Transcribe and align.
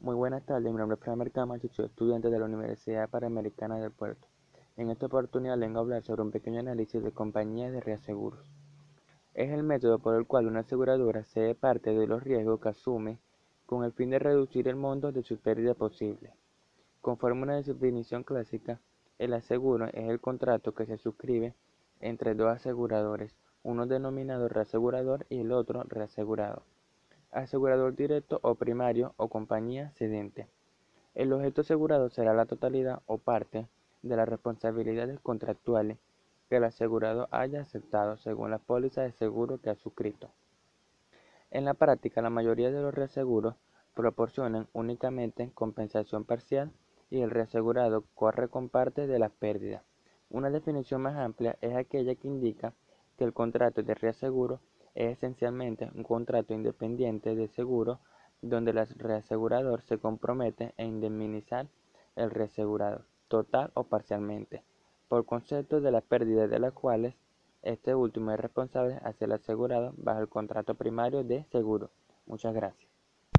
Muy 0.00 0.14
buenas 0.14 0.44
tardes, 0.46 0.70
mi 0.72 0.78
nombre 0.78 0.94
es 0.94 1.00
Fran 1.00 1.18
Camacho, 1.30 1.66
soy 1.72 1.86
estudiante 1.86 2.30
de 2.30 2.38
la 2.38 2.44
Universidad 2.44 3.10
Panamericana 3.10 3.80
del 3.80 3.90
Puerto. 3.90 4.28
En 4.76 4.92
esta 4.92 5.06
oportunidad 5.06 5.58
vengo 5.58 5.80
a 5.80 5.82
hablar 5.82 6.04
sobre 6.04 6.22
un 6.22 6.30
pequeño 6.30 6.60
análisis 6.60 7.02
de 7.02 7.10
compañías 7.10 7.72
de 7.72 7.80
reaseguros. 7.80 8.38
Es 9.34 9.50
el 9.50 9.64
método 9.64 9.98
por 9.98 10.14
el 10.14 10.24
cual 10.24 10.46
una 10.46 10.60
aseguradora 10.60 11.24
cede 11.24 11.56
parte 11.56 11.98
de 11.98 12.06
los 12.06 12.22
riesgos 12.22 12.60
que 12.60 12.68
asume 12.68 13.18
con 13.66 13.82
el 13.82 13.90
fin 13.90 14.10
de 14.10 14.20
reducir 14.20 14.68
el 14.68 14.76
monto 14.76 15.10
de 15.10 15.24
su 15.24 15.36
pérdida 15.36 15.74
posible. 15.74 16.32
Conforme 17.00 17.42
una 17.42 17.56
definición 17.56 18.22
clásica, 18.22 18.78
el 19.18 19.34
aseguro 19.34 19.86
es 19.86 20.08
el 20.08 20.20
contrato 20.20 20.74
que 20.74 20.86
se 20.86 20.98
suscribe 20.98 21.54
entre 21.98 22.36
dos 22.36 22.54
aseguradores, 22.54 23.34
uno 23.64 23.84
denominado 23.84 24.48
reasegurador 24.48 25.26
y 25.28 25.40
el 25.40 25.50
otro 25.50 25.82
reasegurado 25.82 26.62
asegurador 27.32 27.94
directo 27.94 28.40
o 28.42 28.54
primario 28.54 29.14
o 29.16 29.28
compañía 29.28 29.90
cedente. 29.90 30.48
El 31.14 31.32
objeto 31.32 31.62
asegurado 31.62 32.10
será 32.10 32.32
la 32.34 32.46
totalidad 32.46 33.02
o 33.06 33.18
parte 33.18 33.66
de 34.02 34.16
las 34.16 34.28
responsabilidades 34.28 35.18
contractuales 35.20 35.98
que 36.48 36.56
el 36.56 36.64
asegurado 36.64 37.28
haya 37.30 37.60
aceptado 37.60 38.16
según 38.16 38.50
la 38.50 38.58
póliza 38.58 39.02
de 39.02 39.12
seguro 39.12 39.58
que 39.58 39.70
ha 39.70 39.74
suscrito. 39.74 40.30
En 41.50 41.64
la 41.64 41.74
práctica, 41.74 42.22
la 42.22 42.30
mayoría 42.30 42.70
de 42.70 42.80
los 42.80 42.94
reaseguros 42.94 43.54
proporcionan 43.94 44.68
únicamente 44.72 45.50
compensación 45.54 46.24
parcial 46.24 46.70
y 47.10 47.20
el 47.20 47.30
reasegurado 47.30 48.04
corre 48.14 48.48
con 48.48 48.68
parte 48.68 49.06
de 49.06 49.18
las 49.18 49.32
pérdidas. 49.32 49.82
Una 50.30 50.50
definición 50.50 51.02
más 51.02 51.16
amplia 51.16 51.56
es 51.62 51.74
aquella 51.74 52.14
que 52.14 52.28
indica 52.28 52.74
que 53.16 53.24
el 53.24 53.32
contrato 53.32 53.82
de 53.82 53.94
reaseguro 53.94 54.60
es 54.98 55.12
esencialmente 55.12 55.88
un 55.94 56.02
contrato 56.02 56.54
independiente 56.54 57.36
de 57.36 57.46
seguro 57.46 58.00
donde 58.42 58.72
el 58.72 58.84
reasegurador 58.96 59.82
se 59.82 59.98
compromete 59.98 60.74
a 60.76 60.82
indemnizar 60.82 61.68
el 62.16 62.32
reasegurado, 62.32 63.04
total 63.28 63.70
o 63.74 63.84
parcialmente, 63.84 64.64
por 65.06 65.24
concepto 65.24 65.80
de 65.80 65.92
las 65.92 66.02
pérdidas 66.02 66.50
de 66.50 66.58
las 66.58 66.72
cuales 66.72 67.14
este 67.62 67.94
último 67.94 68.32
es 68.32 68.40
responsable 68.40 68.98
hacia 69.04 69.26
el 69.26 69.32
asegurado 69.32 69.94
bajo 69.96 70.20
el 70.20 70.28
contrato 70.28 70.74
primario 70.74 71.22
de 71.22 71.44
seguro. 71.44 71.90
Muchas 72.26 72.52
gracias. 72.52 72.97